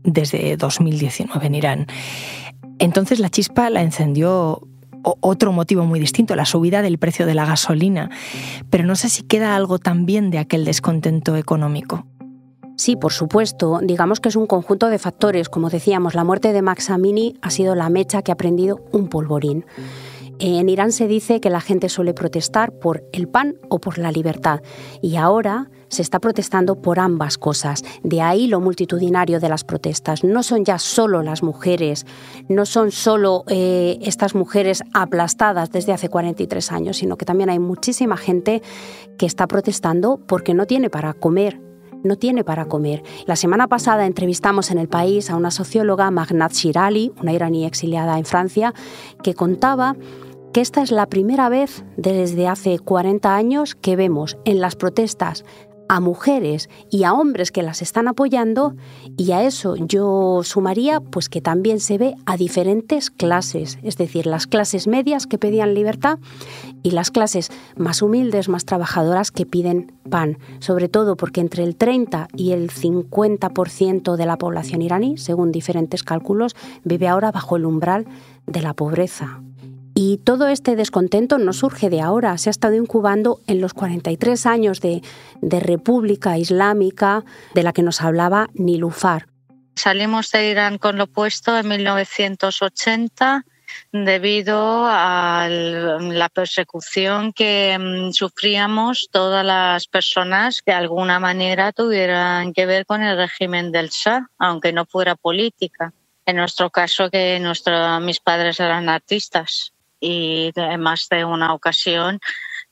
desde 0.04 0.56
2019 0.56 1.46
en 1.46 1.54
Irán. 1.54 1.86
Entonces 2.78 3.20
la 3.20 3.30
chispa 3.30 3.70
la 3.70 3.82
encendió 3.82 4.66
otro 5.02 5.52
motivo 5.52 5.84
muy 5.84 6.00
distinto, 6.00 6.36
la 6.36 6.44
subida 6.44 6.82
del 6.82 6.98
precio 6.98 7.26
de 7.26 7.34
la 7.34 7.44
gasolina. 7.44 8.10
Pero 8.70 8.84
no 8.84 8.96
sé 8.96 9.08
si 9.08 9.22
queda 9.22 9.56
algo 9.56 9.78
también 9.78 10.30
de 10.30 10.38
aquel 10.38 10.64
descontento 10.64 11.36
económico. 11.36 12.06
Sí, 12.82 12.96
por 12.96 13.12
supuesto. 13.12 13.78
Digamos 13.80 14.18
que 14.18 14.28
es 14.28 14.34
un 14.34 14.48
conjunto 14.48 14.88
de 14.88 14.98
factores. 14.98 15.48
Como 15.48 15.70
decíamos, 15.70 16.16
la 16.16 16.24
muerte 16.24 16.52
de 16.52 16.62
Max 16.62 16.90
Amini 16.90 17.36
ha 17.40 17.50
sido 17.50 17.76
la 17.76 17.88
mecha 17.90 18.22
que 18.22 18.32
ha 18.32 18.36
prendido 18.36 18.80
un 18.90 19.06
polvorín. 19.06 19.64
En 20.40 20.68
Irán 20.68 20.90
se 20.90 21.06
dice 21.06 21.40
que 21.40 21.48
la 21.48 21.60
gente 21.60 21.88
suele 21.88 22.12
protestar 22.12 22.72
por 22.72 23.04
el 23.12 23.28
pan 23.28 23.54
o 23.68 23.78
por 23.78 23.98
la 23.98 24.10
libertad 24.10 24.62
y 25.00 25.14
ahora 25.14 25.70
se 25.86 26.02
está 26.02 26.18
protestando 26.18 26.82
por 26.82 26.98
ambas 26.98 27.38
cosas. 27.38 27.84
De 28.02 28.20
ahí 28.20 28.48
lo 28.48 28.58
multitudinario 28.58 29.38
de 29.38 29.48
las 29.48 29.62
protestas. 29.62 30.24
No 30.24 30.42
son 30.42 30.64
ya 30.64 30.80
solo 30.80 31.22
las 31.22 31.44
mujeres, 31.44 32.04
no 32.48 32.66
son 32.66 32.90
solo 32.90 33.44
eh, 33.46 34.00
estas 34.02 34.34
mujeres 34.34 34.82
aplastadas 34.92 35.70
desde 35.70 35.92
hace 35.92 36.08
43 36.08 36.72
años, 36.72 36.96
sino 36.96 37.16
que 37.16 37.26
también 37.26 37.48
hay 37.48 37.60
muchísima 37.60 38.16
gente 38.16 38.60
que 39.18 39.26
está 39.26 39.46
protestando 39.46 40.18
porque 40.26 40.52
no 40.52 40.66
tiene 40.66 40.90
para 40.90 41.14
comer, 41.14 41.60
no 42.02 42.16
tiene 42.16 42.44
para 42.44 42.66
comer. 42.66 43.02
La 43.26 43.36
semana 43.36 43.68
pasada 43.68 44.06
entrevistamos 44.06 44.70
en 44.70 44.78
el 44.78 44.88
país 44.88 45.30
a 45.30 45.36
una 45.36 45.50
socióloga, 45.50 46.10
Magnat 46.10 46.52
Shirali, 46.52 47.12
una 47.20 47.32
iraní 47.32 47.64
exiliada 47.64 48.18
en 48.18 48.24
Francia, 48.24 48.74
que 49.22 49.34
contaba 49.34 49.96
que 50.52 50.60
esta 50.60 50.82
es 50.82 50.90
la 50.90 51.06
primera 51.06 51.48
vez 51.48 51.84
desde 51.96 52.46
hace 52.46 52.78
40 52.78 53.34
años 53.34 53.74
que 53.74 53.96
vemos 53.96 54.36
en 54.44 54.60
las 54.60 54.76
protestas 54.76 55.44
a 55.92 56.00
mujeres 56.00 56.70
y 56.90 57.04
a 57.04 57.12
hombres 57.12 57.52
que 57.52 57.62
las 57.62 57.82
están 57.82 58.08
apoyando 58.08 58.74
y 59.18 59.32
a 59.32 59.42
eso 59.42 59.76
yo 59.76 60.40
sumaría 60.42 61.00
pues 61.00 61.28
que 61.28 61.42
también 61.42 61.80
se 61.80 61.98
ve 61.98 62.14
a 62.24 62.38
diferentes 62.38 63.10
clases, 63.10 63.78
es 63.82 63.98
decir, 63.98 64.26
las 64.26 64.46
clases 64.46 64.86
medias 64.86 65.26
que 65.26 65.36
pedían 65.36 65.74
libertad 65.74 66.18
y 66.82 66.92
las 66.92 67.10
clases 67.10 67.50
más 67.76 68.00
humildes, 68.00 68.48
más 68.48 68.64
trabajadoras 68.64 69.30
que 69.30 69.44
piden 69.44 69.92
pan, 70.08 70.38
sobre 70.60 70.88
todo 70.88 71.14
porque 71.14 71.42
entre 71.42 71.62
el 71.62 71.76
30 71.76 72.28
y 72.34 72.52
el 72.52 72.70
50% 72.70 74.16
de 74.16 74.24
la 74.24 74.38
población 74.38 74.80
iraní, 74.80 75.18
según 75.18 75.52
diferentes 75.52 76.02
cálculos, 76.02 76.56
vive 76.84 77.06
ahora 77.06 77.32
bajo 77.32 77.56
el 77.56 77.66
umbral 77.66 78.06
de 78.46 78.62
la 78.62 78.72
pobreza. 78.72 79.42
Y 80.04 80.16
todo 80.16 80.48
este 80.48 80.74
descontento 80.74 81.38
no 81.38 81.52
surge 81.52 81.88
de 81.88 82.00
ahora, 82.00 82.36
se 82.36 82.50
ha 82.50 82.50
estado 82.50 82.74
incubando 82.74 83.38
en 83.46 83.60
los 83.60 83.72
43 83.72 84.46
años 84.46 84.80
de, 84.80 85.00
de 85.40 85.60
República 85.60 86.36
Islámica 86.38 87.22
de 87.54 87.62
la 87.62 87.72
que 87.72 87.84
nos 87.84 88.00
hablaba 88.00 88.48
Nilufar. 88.52 89.28
Salimos 89.76 90.32
de 90.32 90.50
Irán 90.50 90.78
con 90.78 90.98
lo 90.98 91.06
puesto 91.06 91.56
en 91.56 91.68
1980 91.68 93.44
debido 93.92 94.86
a 94.88 95.46
la 95.48 96.28
persecución 96.30 97.32
que 97.32 97.78
mm, 97.78 98.10
sufríamos 98.10 99.08
todas 99.08 99.46
las 99.46 99.86
personas 99.86 100.62
que 100.62 100.72
de 100.72 100.78
alguna 100.78 101.20
manera 101.20 101.70
tuvieran 101.70 102.52
que 102.52 102.66
ver 102.66 102.86
con 102.86 103.04
el 103.04 103.16
régimen 103.16 103.70
del 103.70 103.90
Shah, 103.90 104.26
aunque 104.36 104.72
no 104.72 104.84
fuera 104.84 105.14
política. 105.14 105.92
En 106.26 106.38
nuestro 106.38 106.70
caso, 106.70 107.08
que 107.08 107.38
nuestro, 107.38 108.00
mis 108.00 108.18
padres 108.18 108.58
eran 108.58 108.88
artistas 108.88 109.72
y 110.02 110.50
en 110.56 110.80
más 110.80 111.06
de 111.08 111.24
una 111.24 111.54
ocasión 111.54 112.18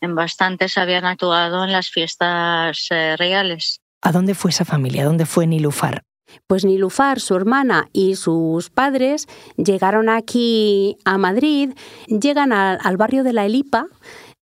en 0.01 0.15
bastantes 0.15 0.77
habían 0.77 1.05
actuado 1.05 1.65
en 1.65 1.73
las 1.73 1.89
fiestas 1.89 2.87
eh, 2.91 3.17
reales. 3.17 3.81
¿A 4.03 4.13
dónde 4.13 4.35
fue 4.35 4.51
esa 4.51 4.65
familia? 4.65 5.05
¿Dónde 5.05 5.27
fue 5.27 5.47
Nilufar? 5.47 6.03
Pues 6.47 6.65
Nilufar, 6.65 7.21
su 7.21 7.35
hermana 7.37 7.89
y 7.93 8.17
sus 8.17 8.71
padres 8.71 9.27
llegaron 9.57 10.09
aquí 10.09 10.97
a 11.05 11.19
Madrid, 11.19 11.73
llegan 12.07 12.53
al, 12.53 12.97
barrio 12.97 13.25
de 13.25 13.33
la 13.33 13.47
Elipa, 13.47 13.87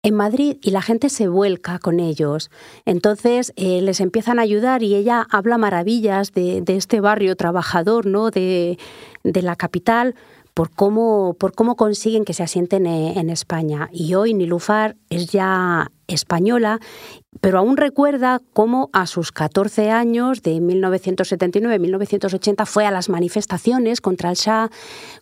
en 0.03 0.13
Madrid 0.13 0.57
y 0.61 0.71
la 0.71 0.81
gente 0.81 1.09
se 1.09 1.27
vuelca 1.27 1.79
con 1.79 1.99
ellos. 1.99 2.51
Entonces 2.85 3.51
eh, 3.55 3.81
les 3.81 3.99
empiezan 3.99 4.39
a 4.39 4.43
ayudar 4.43 4.83
y 4.83 4.95
ella 4.95 5.25
habla 5.29 5.57
maravillas 5.57 6.33
de, 6.33 6.63
este 6.67 7.01
barrio 7.01 7.35
trabajador, 7.35 8.05
¿no? 8.05 8.29
de, 8.31 8.77
de 9.23 9.41
la 9.41 9.55
capital, 9.55 10.15
por 10.57 10.71
cómo, 10.71 11.35
por 11.35 11.53
cómo 11.53 11.75
consiguen 11.75 12.25
que 12.25 12.33
se 12.33 12.41
asienten 12.41 12.87
e, 12.87 13.19
en 13.19 13.29
España. 13.29 13.89
Y 13.93 14.15
hoy 14.15 14.33
Nilufar 14.33 14.95
es 15.11 15.27
ya 15.27 15.91
española, 16.07 16.79
pero 17.41 17.59
aún 17.59 17.77
recuerda 17.77 18.41
cómo 18.53 18.89
a 18.91 19.05
sus 19.05 19.31
14 19.31 19.91
años, 19.91 20.41
de 20.41 20.55
1979-1980, 20.55 22.65
fue 22.65 22.87
a 22.87 22.91
las 22.91 23.07
manifestaciones 23.07 24.01
contra 24.01 24.31
el 24.31 24.35
Shah, 24.35 24.71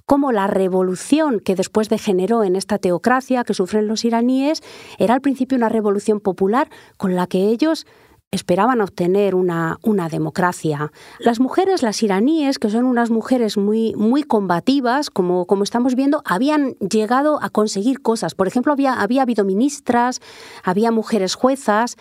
cómo 0.06 0.32
la 0.32 0.48
revolución 0.48 1.42
que 1.42 1.56
después 1.56 1.90
degeneró 1.90 2.46
en 2.46 2.56
esta 2.56 2.78
teocracia 2.78 3.44
que 3.44 3.54
sufren 3.54 3.88
los 3.88 4.06
iraníes 4.06 4.64
era 5.00 5.16
al 5.16 5.22
principio 5.22 5.58
una 5.58 5.68
revolución 5.68 6.22
popular 6.22 6.70
con 6.96 7.18
la 7.18 7.28
que 7.28 7.50
ellos 7.50 7.86
esperaban 8.32 8.82
obtener 8.82 9.36
una, 9.36 9.78
una, 9.82 10.10
democracia. 10.10 10.92
Las 11.20 11.40
mujeres, 11.40 11.82
las 11.84 12.02
iraníes, 12.04 12.60
que 12.60 12.70
son 12.70 12.86
unas 12.86 13.10
mujeres 13.10 13.58
muy, 13.58 13.94
muy 13.96 14.24
combativas, 14.24 15.10
como, 15.10 15.46
como 15.46 15.64
estamos 15.64 15.96
viendo, 15.96 16.22
habían 16.26 16.74
llegado 16.76 17.42
a 17.42 17.50
conseguir 17.50 18.02
cosas. 18.02 18.36
Por 18.36 18.48
ejemplo, 18.48 18.74
había, 18.74 18.94
había 19.02 19.22
habido 19.22 19.46
ministras, 19.46 20.22
había 20.64 20.92
mujeres 20.92 21.36
juezas. 21.36 21.96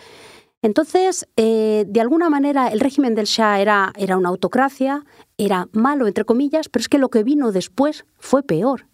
Entonces, 0.61 1.27
eh, 1.37 1.85
de 1.87 2.01
alguna 2.01 2.29
manera, 2.29 2.69
el 2.69 2.79
régimen 2.79 3.13
del 3.13 3.25
Shah 3.27 3.61
era, 3.61 3.93
era 3.95 4.17
una 4.17 4.29
autocracia, 4.29 5.05
era 5.37 5.67
malo, 5.73 6.07
entre 6.07 6.25
comillas, 6.25 6.69
pero 6.69 6.81
es 6.81 6.89
que 6.89 6.97
lo 6.97 7.09
que 7.09 7.23
vino 7.23 7.51
después 7.51 8.05
fue 8.17 8.41
peor. 8.41 8.87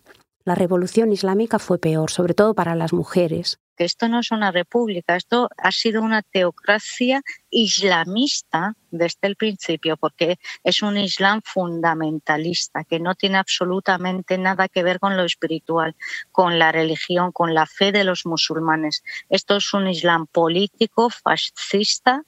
La 0.43 0.55
revolución 0.55 1.11
islámica 1.11 1.59
fue 1.59 1.77
peor, 1.77 2.11
sobre 2.11 2.33
todo 2.33 2.55
para 2.55 2.75
las 2.75 2.93
mujeres. 2.93 3.60
Esto 3.77 4.07
no 4.07 4.19
es 4.19 4.31
una 4.31 4.51
república, 4.51 5.15
esto 5.15 5.49
ha 5.57 5.71
sido 5.71 6.01
una 6.01 6.21
teocracia 6.21 7.21
islamista 7.49 8.75
desde 8.91 9.27
el 9.27 9.35
principio, 9.35 9.97
porque 9.97 10.37
es 10.63 10.81
un 10.81 10.97
islam 10.97 11.41
fundamentalista 11.43 12.83
que 12.83 12.99
no 12.99 13.15
tiene 13.15 13.37
absolutamente 13.37 14.37
nada 14.37 14.67
que 14.67 14.83
ver 14.83 14.99
con 14.99 15.17
lo 15.17 15.23
espiritual, 15.23 15.95
con 16.31 16.59
la 16.59 16.71
religión, 16.71 17.31
con 17.31 17.53
la 17.53 17.65
fe 17.65 17.91
de 17.91 18.03
los 18.03 18.25
musulmanes. 18.25 19.03
Esto 19.29 19.57
es 19.57 19.73
un 19.73 19.87
islam 19.87 20.27
político, 20.27 21.09
fascista, 21.09 22.23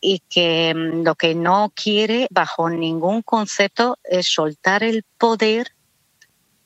y 0.00 0.20
que 0.20 0.74
mm, 0.74 1.02
lo 1.04 1.14
que 1.14 1.34
no 1.34 1.72
quiere 1.74 2.26
bajo 2.30 2.70
ningún 2.70 3.22
concepto 3.22 3.98
es 4.04 4.26
soltar 4.26 4.82
el 4.82 5.04
poder 5.18 5.72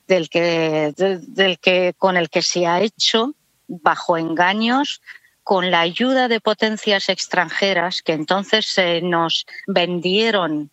del 0.06 0.28
que, 0.28 0.92
del 0.96 1.58
que, 1.58 1.94
con 1.96 2.16
el 2.16 2.28
que 2.30 2.42
se 2.42 2.66
ha 2.66 2.80
hecho 2.80 3.34
bajo 3.68 4.16
engaños 4.16 5.00
con 5.42 5.70
la 5.70 5.80
ayuda 5.80 6.28
de 6.28 6.40
potencias 6.40 7.08
extranjeras 7.08 8.02
que 8.02 8.12
entonces 8.12 8.66
se 8.66 9.02
nos 9.02 9.44
vendieron 9.66 10.70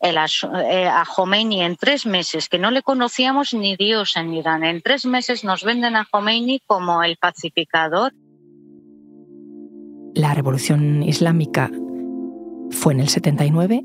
el, 0.00 0.16
eh, 0.16 0.86
a 0.86 1.04
Khomeini 1.04 1.62
en 1.62 1.76
tres 1.76 2.04
meses, 2.04 2.48
que 2.48 2.58
no 2.58 2.70
le 2.70 2.82
conocíamos 2.82 3.54
ni 3.54 3.76
Dios 3.76 4.16
en 4.16 4.34
Irán. 4.34 4.64
En 4.64 4.82
tres 4.82 5.06
meses 5.06 5.44
nos 5.44 5.64
venden 5.64 5.96
a 5.96 6.06
Khomeini 6.10 6.60
como 6.66 7.02
el 7.02 7.16
pacificador. 7.16 8.12
La 10.14 10.34
revolución 10.34 11.02
islámica 11.02 11.70
fue 12.70 12.92
en 12.92 13.00
el 13.00 13.08
79 13.08 13.82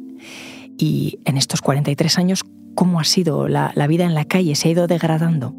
y 0.78 1.20
en 1.26 1.38
estos 1.38 1.62
43 1.62 2.18
años, 2.18 2.44
¿cómo 2.76 3.00
ha 3.00 3.04
sido 3.04 3.48
la, 3.48 3.74
vida 3.88 4.06
en 4.06 4.14
la 4.14 4.26
calle? 4.26 4.56
¿Se 4.56 4.68
ha 4.68 4.72
ido 4.72 4.88
degradando? 4.88 5.56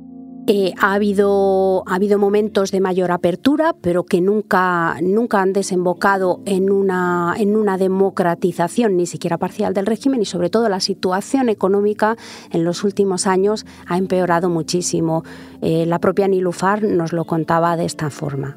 Ha, 0.78 0.94
habido, 0.94 1.84
ha 1.86 1.94
habido 1.94 2.18
momentos 2.18 2.72
de 2.72 2.80
mayor 2.80 3.12
apertura, 3.12 3.74
pero 3.80 4.04
que 4.04 4.20
nunca, 4.20 4.96
han 4.96 5.52
desembocado 5.52 6.40
en 6.44 6.70
una, 6.70 7.34
en 7.38 7.54
una 7.56 7.78
democratización, 7.78 8.96
ni 8.96 9.06
siquiera 9.06 9.38
parcial 9.38 9.74
del 9.74 9.86
régimen, 9.86 10.22
y 10.22 10.24
sobre 10.24 10.50
todo 10.50 10.68
la 10.68 10.80
situación 10.80 11.48
económica 11.48 12.16
en 12.50 12.64
los 12.64 12.82
últimos 12.82 13.26
años 13.26 13.64
ha 13.86 13.96
empeorado 13.96 14.48
muchísimo. 14.50 15.22
Eh, 15.62 15.86
la 15.86 16.00
propia 16.00 16.26
Nilufar 16.26 16.82
nos 16.82 17.12
lo 17.12 17.24
contaba 17.24 17.76
de 17.76 17.84
esta 17.84 18.10
forma 18.10 18.56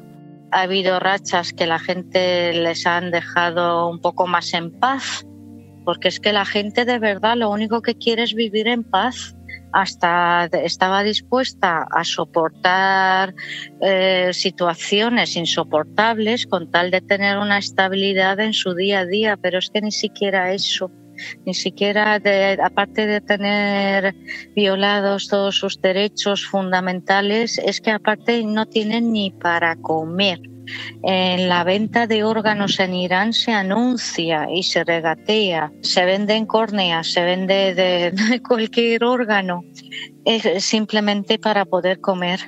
ha 0.54 0.62
habido 0.62 1.00
rachas 1.00 1.52
que 1.52 1.66
la 1.66 1.80
gente 1.80 2.52
les 2.52 2.86
han 2.86 3.10
dejado 3.10 3.90
un 3.90 4.00
poco 4.00 4.28
más 4.28 4.54
en 4.54 4.70
paz, 4.70 5.26
porque 5.84 6.06
es 6.06 6.20
que 6.20 6.32
la 6.32 6.44
gente 6.44 6.84
de 6.84 7.00
verdad 7.00 7.36
lo 7.36 7.50
único 7.50 7.82
que 7.82 7.96
quiere 7.96 8.22
es 8.22 8.34
vivir 8.34 8.68
en 8.68 8.84
paz. 8.84 9.33
Hasta 9.74 10.48
estaba 10.62 11.02
dispuesta 11.02 11.86
a 11.90 12.04
soportar 12.04 13.34
eh, 13.80 14.30
situaciones 14.32 15.34
insoportables 15.34 16.46
con 16.46 16.70
tal 16.70 16.92
de 16.92 17.00
tener 17.00 17.38
una 17.38 17.58
estabilidad 17.58 18.38
en 18.38 18.52
su 18.52 18.74
día 18.74 19.00
a 19.00 19.06
día, 19.06 19.36
pero 19.36 19.58
es 19.58 19.70
que 19.70 19.80
ni 19.80 19.90
siquiera 19.90 20.52
eso 20.52 20.90
ni 21.44 21.54
siquiera 21.54 22.18
de, 22.18 22.58
aparte 22.62 23.06
de 23.06 23.20
tener 23.20 24.14
violados 24.54 25.28
todos 25.28 25.56
sus 25.56 25.80
derechos 25.80 26.44
fundamentales, 26.44 27.58
es 27.58 27.80
que 27.80 27.92
aparte 27.92 28.42
no 28.44 28.66
tienen 28.66 29.12
ni 29.12 29.30
para 29.30 29.76
comer. 29.76 30.40
En 31.02 31.48
la 31.48 31.64
venta 31.64 32.06
de 32.06 32.24
órganos 32.24 32.80
en 32.80 32.94
Irán 32.94 33.32
se 33.32 33.52
anuncia 33.52 34.48
y 34.50 34.62
se 34.62 34.84
regatea, 34.84 35.72
se 35.82 36.04
venden 36.04 36.46
córneas, 36.46 37.12
se 37.12 37.22
vende 37.22 37.74
de, 37.74 38.40
cualquier 38.42 39.04
órgano, 39.04 39.64
simplemente 40.58 41.38
para 41.38 41.64
poder 41.64 42.00
comer. 42.00 42.40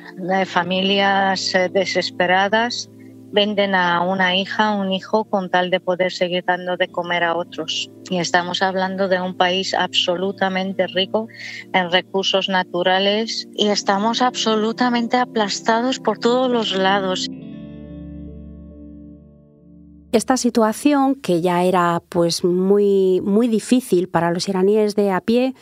familias 0.47 1.55
eh, 1.55 1.69
desesperadas 1.73 2.89
venden 3.33 3.75
a 3.75 4.01
una 4.01 4.37
hija, 4.37 4.73
un 4.73 4.93
hijo, 4.93 5.25
con 5.25 5.51
tal 5.51 5.71
de 5.71 5.81
poder 5.81 6.13
seguir 6.13 6.45
dando 6.47 6.77
de 6.77 6.89
comer 6.89 7.25
a 7.25 7.37
otros. 7.37 7.91
Y 8.09 8.19
estamos 8.19 8.63
hablando 8.63 9.09
de 9.09 9.21
un 9.21 9.37
país 9.37 9.75
absolutamente 9.75 10.87
rico 10.87 11.29
en 11.73 11.91
recursos 11.91 12.49
naturales 12.49 13.47
y 13.55 13.69
estamos 13.69 14.23
absolutamente 14.23 15.17
aplastados 15.17 15.99
por 15.99 16.19
todos 16.19 16.51
los 16.51 16.75
lados. 16.77 17.29
Esta 20.17 20.39
situación, 20.39 21.15
que 21.15 21.43
ya 21.43 21.63
era 21.65 22.03
pues 22.09 22.43
muy, 22.43 23.21
muy 23.21 23.49
difícil 23.49 24.09
para 24.09 24.31
los 24.31 24.49
iraníes 24.49 24.95
de 24.95 25.11
a 25.11 25.21
pie, 25.21 25.55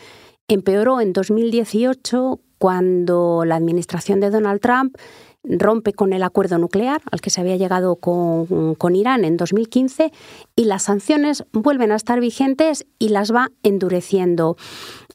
empeoró 0.47 1.01
en 1.01 1.13
2018 1.13 2.39
cuando 2.59 3.45
la 3.45 3.57
administración 3.57 4.21
de 4.21 4.31
Donald 4.31 4.61
Trump 4.61 4.97
rompe 5.43 5.93
con 5.93 6.13
el 6.13 6.23
acuerdo 6.23 6.59
nuclear 6.59 7.03
al 7.11 7.21
que 7.21 7.31
se 7.31 7.41
había 7.41 7.57
llegado 7.57 7.97
con, 7.97 8.95
Irán 8.95 9.25
en 9.25 9.37
2015 9.37 10.13
y 10.55 10.65
las 10.67 10.85
sanciones 10.85 11.45
vuelven 11.53 11.91
a 11.91 11.97
estar 11.97 12.21
vigentes 12.21 12.87
y 13.01 13.09
las 13.09 13.35
va 13.35 13.51
endureciendo. 13.65 14.57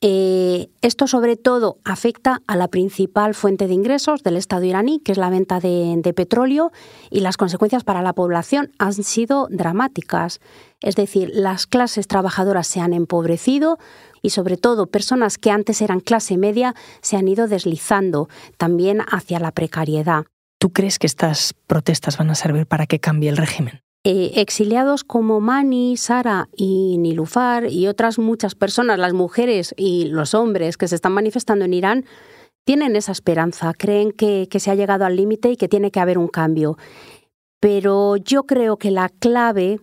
Eh, 0.01 0.69
esto 0.81 1.07
sobre 1.07 1.35
todo 1.35 1.77
afecta 1.83 2.41
a 2.47 2.55
la 2.55 2.69
principal 2.69 3.35
fuente 3.35 3.67
de 3.67 3.73
ingresos 3.73 4.23
del 4.23 4.37
Estado 4.37 4.63
iraní, 4.63 5.01
que 5.01 5.11
es 5.11 5.17
la 5.17 5.29
venta 5.29 5.59
de, 5.59 6.13
petróleo, 6.15 6.71
y 7.09 7.19
las 7.19 7.35
consecuencias 7.35 7.83
para 7.83 8.01
la 8.01 8.13
población 8.13 8.71
han 8.79 8.93
sido 8.93 9.47
dramáticas. 9.51 10.39
Es 10.79 10.95
decir, 10.95 11.31
las 11.33 11.67
clases 11.67 12.07
trabajadoras 12.07 12.67
se 12.67 12.79
han 12.79 12.93
empobrecido, 12.93 13.77
y 14.21 14.29
sobre 14.29 14.57
todo 14.57 14.87
personas 14.87 15.37
que 15.37 15.51
antes 15.51 15.81
eran 15.81 15.99
clase 15.99 16.37
media 16.37 16.75
se 17.01 17.17
han 17.17 17.27
ido 17.27 17.47
deslizando 17.47 18.29
también 18.57 19.01
hacia 19.01 19.39
la 19.39 19.51
precariedad. 19.51 20.25
¿Tú 20.59 20.71
crees 20.71 20.99
que 20.99 21.07
estas 21.07 21.53
protestas 21.67 22.17
van 22.17 22.29
a 22.29 22.35
servir 22.35 22.67
para 22.67 22.85
que 22.85 22.99
cambie 22.99 23.29
el 23.29 23.37
régimen? 23.37 23.81
Eh, 24.05 24.31
exiliados 24.35 25.03
como 25.03 25.41
Mani, 25.41 25.97
Sara 25.97 26.47
y 26.55 26.97
Nilufar 26.99 27.69
y 27.69 27.87
otras 27.87 28.17
muchas 28.17 28.55
personas, 28.55 28.97
las 28.97 29.13
mujeres 29.13 29.73
y 29.75 30.05
los 30.05 30.33
hombres 30.33 30.77
que 30.77 30.87
se 30.87 30.95
están 30.95 31.11
manifestando 31.11 31.65
en 31.65 31.73
Irán, 31.73 32.05
tienen 32.63 32.95
esa 32.95 33.11
esperanza, 33.11 33.73
creen 33.77 34.11
que 34.11 34.47
se 34.57 34.71
ha 34.71 34.75
llegado 34.75 35.03
al 35.03 35.17
límite 35.17 35.51
y 35.51 35.57
que 35.57 35.67
tiene 35.67 35.91
que 35.91 35.99
haber 35.99 36.17
un 36.17 36.29
cambio. 36.29 36.77
Pero 37.59 38.15
yo 38.15 38.43
creo 38.43 38.77
que 38.77 38.91
la 38.91 39.09
clave 39.09 39.81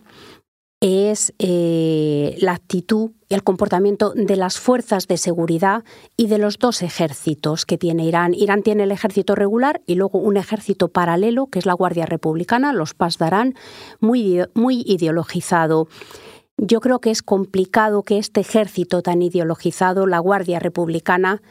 es 0.79 1.33
eh, 1.39 2.35
la 2.39 2.53
actitud 2.53 3.11
y 3.29 3.33
el 3.33 3.43
comportamiento 3.43 4.13
de 4.15 4.35
las 4.35 4.59
fuerzas 4.59 5.07
de 5.07 5.17
seguridad 5.17 5.83
y 6.17 6.27
de 6.27 6.37
los 6.37 6.59
dos 6.59 6.83
ejércitos 6.83 7.65
que 7.65 7.77
tiene 7.77 8.05
Irán. 8.05 8.33
Irán 8.33 8.61
tiene 8.61 8.83
el 8.83 8.91
ejército 8.91 9.33
regular 9.33 9.81
y 9.87 9.95
luego 9.95 10.19
un 10.19 10.37
ejército 10.37 10.89
paralelo, 10.89 11.47
que 11.47 11.59
es 11.59 11.65
la 11.65 11.73
Guardia 11.73 12.05
Republicana, 12.05 12.73
los 12.73 12.93
Pasdarán, 12.93 13.55
muy, 13.99 14.41
muy 14.53 14.83
ideologizado. 14.85 15.87
Yo 16.57 16.79
creo 16.79 16.99
que 16.99 17.11
es 17.11 17.23
complicado 17.23 18.03
que 18.03 18.19
este 18.19 18.41
ejército 18.41 19.01
tan 19.01 19.21
ideologizado, 19.21 20.05
la 20.05 20.19
Guardia 20.19 20.59
Republicana, 20.59 21.41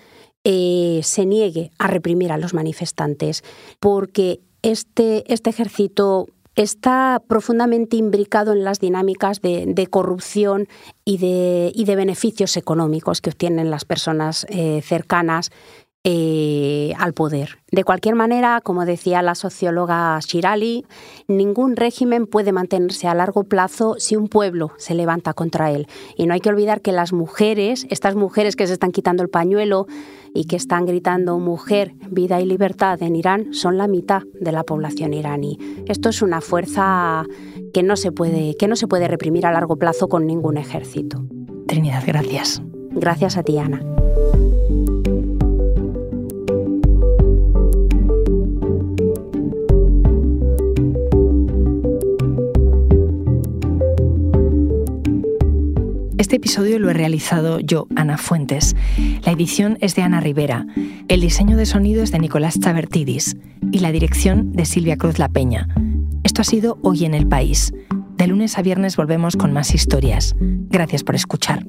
eh, 0.45 1.01
se 1.03 1.27
niegue 1.27 1.73
a 1.79 1.89
reprimir 1.89 2.31
a 2.31 2.39
los 2.39 2.55
manifestantes, 2.55 3.43
porque 3.81 4.41
este, 4.63 5.33
este 5.33 5.51
ejército 5.51 6.29
está 6.57 7.23
profundamente 7.29 7.97
imbricado 7.97 8.53
en 8.53 8.65
las 8.65 8.81
dinámicas 8.81 9.41
de, 9.43 9.89
corrupción 9.91 10.69
y 11.05 11.19
de, 11.19 11.71
y 11.75 11.85
de, 11.85 11.97
beneficios 11.97 12.57
económicos 12.57 13.21
que 13.21 13.31
obtienen 13.31 13.71
las 13.71 13.85
personas 13.85 14.47
eh, 14.49 14.81
cercanas 14.83 15.51
eh, 16.09 16.93
al 16.99 17.15
poder. 17.15 17.59
De 17.73 17.83
cualquier 17.83 18.15
manera, 18.15 18.61
como 18.61 18.87
decía 18.87 19.23
la 19.23 19.35
socióloga 19.35 20.17
Shirali, 20.21 20.87
ningún 21.27 21.75
régimen 21.75 22.29
puede 22.29 22.53
mantenerse 22.53 23.09
a 23.09 23.15
largo 23.17 23.43
plazo 23.43 23.97
si 23.99 24.15
un 24.15 24.29
pueblo 24.29 24.71
se 24.79 24.95
levanta 24.95 25.35
contra 25.35 25.73
él. 25.73 25.89
Y 26.17 26.27
no 26.27 26.35
hay 26.35 26.39
que 26.39 26.49
olvidar 26.49 26.81
que 26.81 26.93
las 26.93 27.13
mujeres, 27.13 27.89
estas 27.91 28.15
mujeres 28.15 28.55
que 28.55 28.69
se 28.69 28.75
están 28.75 28.93
quitando 28.93 29.25
el 29.25 29.31
pañuelo 29.31 29.89
y 30.33 30.45
que 30.45 30.55
están 30.55 30.87
gritando 30.87 31.41
mujer, 31.41 31.95
vida 32.09 32.41
y 32.41 32.47
libertad 32.47 33.03
en 33.03 33.17
Irán, 33.17 33.53
son 33.53 33.77
la 33.77 33.89
mitad 33.89 34.23
de 34.41 34.53
la 34.53 34.63
población 34.63 35.13
iraní. 35.13 35.59
Esto 35.89 36.11
es 36.11 36.23
una 36.23 36.41
fuerza 36.41 37.25
que 37.75 37.83
no 37.83 37.97
se 37.97 38.13
puede, 38.13 38.57
que 38.57 38.69
no 38.69 38.77
se 38.77 38.87
puede 38.87 39.09
reprimir 39.09 39.45
a 39.45 39.51
largo 39.51 39.75
plazo 39.75 40.09
con 40.09 40.25
ningún 40.25 40.57
ejército. 40.57 41.25
Trinidad, 41.67 42.05
gracias. 42.07 42.63
Gracias 42.93 43.37
a 43.37 43.43
ti, 43.43 43.59
Ana. 43.59 43.81
Este 56.19 56.37
episodio 56.37 56.79
lo 56.79 56.89
he 56.89 56.95
realizado 56.95 57.61
yo, 57.61 57.89
Ana 57.95 58.17
Fuentes. 58.17 58.75
La 59.25 59.33
edición 59.33 59.77
es 59.83 59.95
de 59.95 60.03
Ana 60.03 60.21
Rivera. 60.21 60.67
El 61.09 61.21
diseño 61.21 61.59
de 61.59 61.67
sonido 61.67 62.03
es 62.03 62.11
de 62.11 62.19
Nicolás 62.19 62.59
Chabertidis 62.59 63.37
y 63.71 63.81
la 63.81 63.93
dirección 63.93 64.53
de 64.53 64.65
Silvia 64.65 64.97
Cruz 64.97 65.19
La 65.19 65.29
Peña. 65.29 65.69
Esto 66.25 66.41
ha 66.41 66.45
sido 66.45 66.79
Hoy 66.83 67.05
en 67.05 67.13
el 67.13 67.27
País. 67.27 67.75
De 68.17 68.27
lunes 68.27 68.57
a 68.57 68.63
viernes 68.63 68.97
volvemos 68.97 69.37
con 69.37 69.53
más 69.53 69.75
historias. 69.75 70.35
Gracias 70.41 71.05
por 71.05 71.17
escuchar. 71.17 71.67